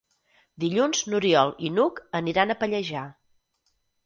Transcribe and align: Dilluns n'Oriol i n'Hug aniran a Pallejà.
Dilluns 0.63 1.01
n'Oriol 1.13 1.53
i 1.67 1.69
n'Hug 1.75 2.01
aniran 2.21 2.55
a 2.55 2.57
Pallejà. 2.63 3.05